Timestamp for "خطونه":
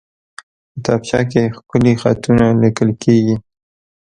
2.01-2.45